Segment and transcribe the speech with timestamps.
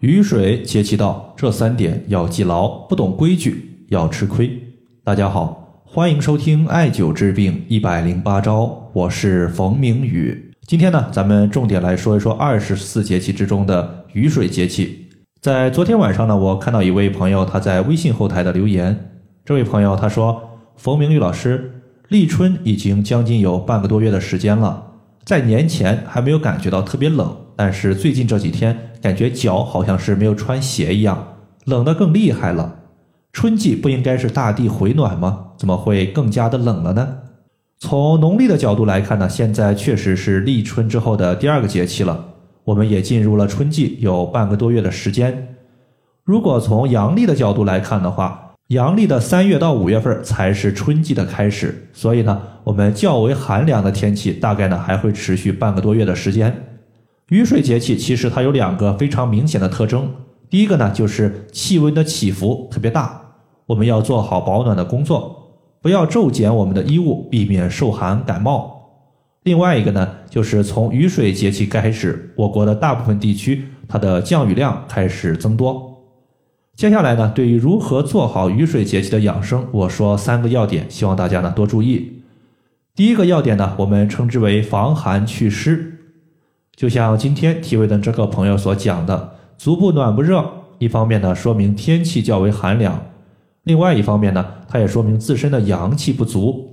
[0.00, 4.50] 雨水节气到，这三点要记牢，不懂规矩要吃亏。
[5.04, 10.52] 大家好，欢迎收听艾灸治病一百零八招，我是冯明宇。
[10.66, 15.06] 今天呢，咱们重点来说一说二十四节气之中的雨水节气。
[15.42, 19.10] 在昨天晚上呢，我看到一位朋友他在微信后台的留言，
[19.44, 20.40] 这位朋友他说
[20.76, 24.86] ：“冯明宇老师，立春已经将近有半个多月的时间了。”
[25.26, 32.76] 在年前还没有感觉到特别冷，但是最近这几天感觉脚好像是没有穿鞋一样，冷得更厉害了。
[33.32, 35.46] 春季不应该是大地回暖吗？
[35.56, 37.18] 怎么会更加的冷了呢？
[37.78, 42.26] 从农历的角度来看呢，现在确实是立春之后的第二个节气了，
[42.64, 45.56] 我们也进入了春季，有半个多月的时间。
[46.24, 56.69] 如果从阳历的角度来看的话，阳历的三月到五月份才是春季的开始，所以呢，我们较为寒凉的天气大概呢还会持续半个多月的时间。
[57.30, 60.10] 雨水节气其实它有两个非常明显的特征，
[60.50, 63.22] 第一个呢就是气温的起伏特别大，
[63.66, 68.78] 我们要做好保暖的工作，不要骤减我们的衣物，避免受寒感冒。
[69.44, 76.02] 另外一个呢，就是从雨水节气开始，我国的大部分地区它的降雨量开始增多。
[76.74, 82.24] 接下来呢，对于如何做好雨水节气的养生，我说三个要点，希望大家呢多注意。
[82.96, 85.98] 第一个要点呢，我们称之为防寒祛湿。
[86.76, 90.44] 就像今天提问的这个朋友所讲的，足部暖不热，
[90.78, 93.00] 一方面呢说明天气较为寒凉，
[93.64, 96.68] 另外一方面呢，它也说明自身的阳气不足。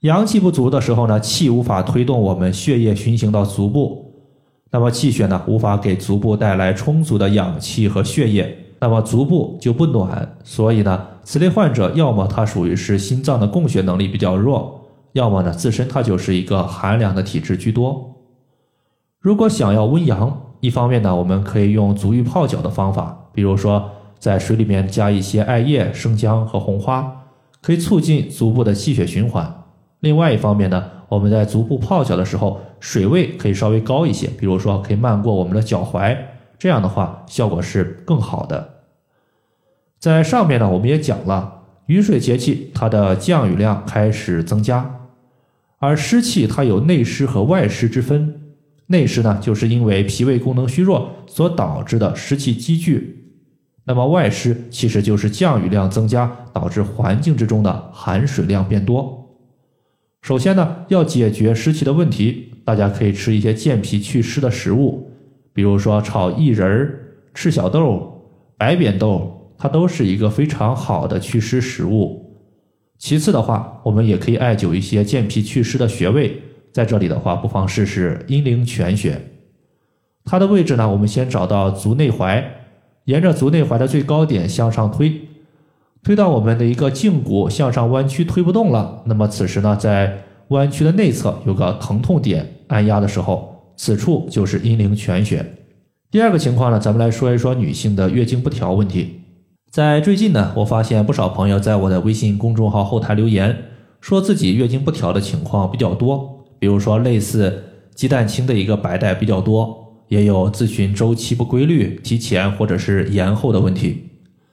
[0.00, 4.12] 阳气不足的时候呢，气无法推动我们血液循行到足部，
[4.70, 8.58] 那么气血呢无法给足部带来充足的氧气和血液。
[8.80, 14.78] 那么足部就不暖，所以呢，此类患者要么他属于是心脏的供血能力比较弱，
[15.12, 18.13] 要么呢自身他就是一个寒凉的体质居多。
[19.24, 27.24] 如果想要温阳，一方面呢，我们可以用足浴泡脚的方法，比如说在水里面加一些艾叶、生姜和红花，
[27.62, 29.64] 可以促进足部的气血循环。
[30.00, 36.14] 另外一方面呢，我们在足部泡脚的时候，水位可以稍微高一些，比如说可以漫过我们的脚踝，
[36.58, 38.74] 这样的话效果是更好的。
[39.98, 44.96] 在上面呢，我们也讲了，雨水节气它的降雨量开始增加，
[45.78, 48.42] 而湿气它有内湿和外湿之分。
[48.86, 52.98] 内湿呢，就是因为脾胃功能虚弱所导致的湿气积聚；
[53.84, 59.36] 那么外湿其实就是降雨量增加导致环境之中的含水量变多。
[60.22, 65.10] 首先呢，要解决湿气的问题，大家可以吃一些健脾祛湿的食物，
[65.52, 66.94] 比如说炒薏仁、
[67.32, 69.32] 赤小豆、白扁豆。
[69.56, 72.42] 它都是一个非常好的祛湿食物。
[72.98, 76.42] 其次的话，我们也可以艾灸一些健脾祛湿的穴位。
[76.74, 79.20] 在这里的话，不妨试试阴陵泉穴。
[80.24, 82.42] 它的位置呢，我们先找到足内踝，
[83.04, 85.20] 沿着足内踝的最高点向上推，
[86.02, 89.04] 推到我们的一个胫骨向上弯曲，推不动了。
[89.06, 90.18] 那么此时呢，在
[90.48, 95.46] 弯曲的内侧有个疼痛点，按压的时候，此处就是阴陵泉穴。
[96.10, 99.20] 第二个情况呢，咱们来说一说女性的月经不调问题。
[99.70, 103.56] 在最近呢，我发现不少朋友在我的微信公众号后台留言，
[104.00, 106.33] 说自己月经不调的情况比较多，
[106.64, 107.62] 比如说类似
[107.94, 114.08] 鸡蛋清的一个白带比较多，也有自询周期不规律、提前或者是延后的问题。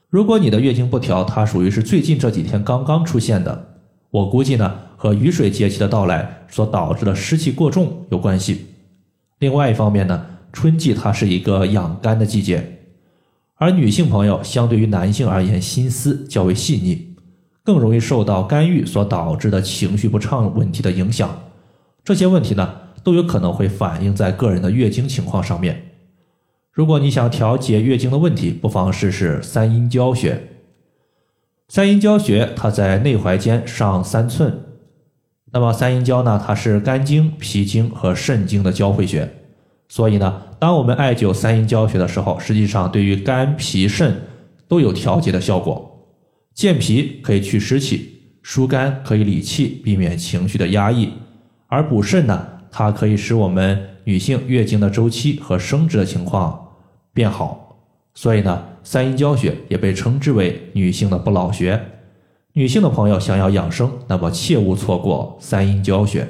[0.10, 3.78] 如果你的月经不调，它属于是最近这几天刚刚出现的，
[4.10, 8.66] 我估计呢和雨水节气的到来所导致的湿气过重有关系。
[9.40, 12.80] 另外一方面呢，春季它是一个养肝的季节。
[13.56, 17.16] 而女性朋友相对于男性而言，心思较为细腻，
[17.64, 21.34] 更容易受到肝郁所导致的情绪不畅问题的影响。
[22.04, 22.74] 这些问题呢，
[23.04, 25.92] 都有可能会反映在个人的月经情况上面。
[26.72, 30.48] 如果你想调节月经的问题，不妨试试三阴交穴。
[31.68, 34.66] 三阴交穴它在内踝尖上三寸。
[35.54, 39.30] 那么三阴交呢，它是肝经、脾经和肾经的交汇穴。
[39.90, 44.22] 所以呢，当我们艾灸三阴交穴的时候，实际上对于肝、脾、肾
[44.68, 46.10] 都有调节的效果。
[46.54, 51.10] 健脾可以去湿气，疏肝可以理气，避免情绪的压抑；
[51.72, 56.74] 而补肾呢，它可以使我们女性月经的周期和生殖的情况
[57.14, 57.78] 变好。
[58.14, 61.82] 所以呢，三阴交穴也被称之为女性的不老穴。
[62.52, 66.28] 女性的朋友想要养生，那么切勿错过三阴交穴。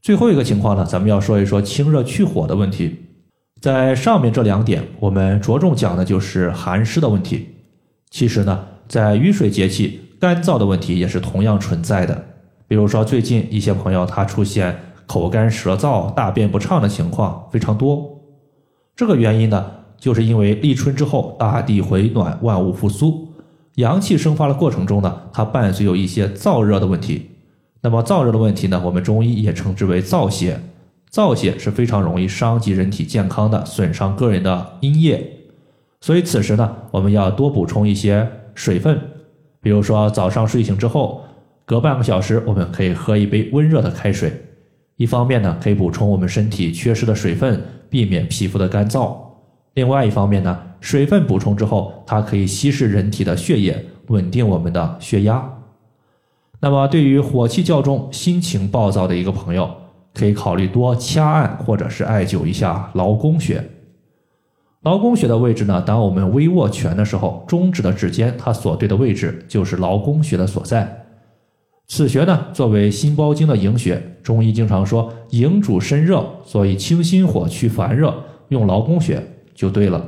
[0.00, 3.00] 最后一个情况呢，咱们要说一说清热去火的问题。
[3.60, 7.48] 在上面这两点，我们着重讲的就是寒湿的问题。
[8.08, 12.24] 其实呢，在雨水节气，干燥的问题也是同样存在的。
[12.74, 14.76] 比如说，最近一些朋友他出现
[15.06, 18.18] 口干舌燥、大便不畅的情况非常多。
[18.96, 19.64] 这个原因呢，
[19.96, 23.28] 就是因为立春之后大地回暖，万物复苏，
[23.76, 27.30] 阳气生发的过程中呢，它伴随有一些燥热的问题。
[27.80, 30.58] 那么燥热的问题呢，我们中医也称之为燥邪。
[31.12, 35.24] 燥邪是非常容易伤及人体健康的，损伤个人的阴液。
[36.00, 39.00] 所以此时呢，我们要多补充一些水分，
[39.62, 41.22] 比如说早上睡醒之后，
[41.66, 44.32] 隔半个小时我们可以喝一杯温热的开水。
[44.96, 49.16] 一方面呢，可以补充我们身体缺失的水分，避免皮肤的干燥；
[49.74, 55.50] 另外一方面呢，水分补充之后，它可以稀释人体的血液，稳定我们的血压。
[56.60, 59.68] 那么，对于火气较重、心情暴躁的一个朋友，
[60.12, 63.64] 可以考虑多掐按或者是艾灸一下劳宫穴。
[64.82, 71.03] 劳宫穴的位置呢，当我们微握拳的时候，中指的指尖它所对的位置就是劳宫穴的所在。
[71.86, 78.14] 此穴呢，作为心包经的营穴，中医经常说营主身热，所以清心火、去烦热，
[78.48, 79.22] 用劳宫穴
[79.54, 80.02] 就对了。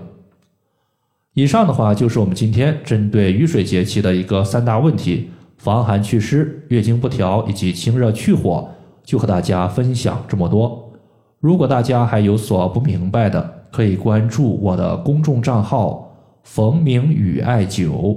[1.34, 5.28] 以上的话就是我们今天针对雨水节气的一个三大问题：
[5.58, 8.68] 防寒祛湿、月经不调以及清热去火，
[9.04, 10.90] 就和大家分享这么多。
[11.40, 16.10] 如果大家还有所不明白的，可以关注我的公众账号
[16.42, 18.16] “冯明宇艾灸”。